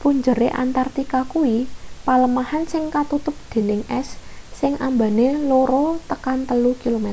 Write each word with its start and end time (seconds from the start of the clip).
punjere 0.00 0.48
antartika 0.64 1.18
kuwi 1.32 1.56
palemahan 2.06 2.64
sing 2.72 2.84
katutup 2.94 3.36
dening 3.52 3.82
es 4.00 4.08
sing 4.60 4.72
ambane 4.88 5.28
2-3 5.50 6.82
km 6.82 7.06